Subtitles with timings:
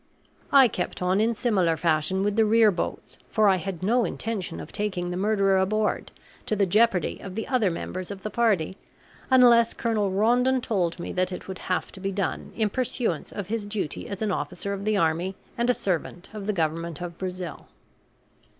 [0.51, 4.59] I kept on in similar fashion with the rear boats, for I had no intention
[4.59, 6.09] of taking the murderer aboard,
[6.47, 8.77] to the jeopardy of the other members of the party,
[9.29, 13.45] unless Colonel Rondon told me that it would have to be done in pursuance of
[13.49, 17.19] his duty as an officer of the army and a servant of the Government of
[17.19, 17.67] Brazil.